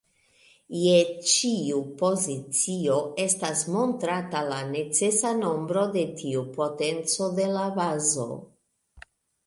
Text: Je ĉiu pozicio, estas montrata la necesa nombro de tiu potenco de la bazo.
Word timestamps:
Je 0.83 0.93
ĉiu 1.31 1.81
pozicio, 1.99 2.95
estas 3.25 3.61
montrata 3.75 4.43
la 4.53 4.59
necesa 4.73 5.35
nombro 5.45 5.87
de 5.99 6.07
tiu 6.23 6.45
potenco 6.59 7.33
de 7.41 7.51
la 7.59 7.71
bazo. 7.81 8.31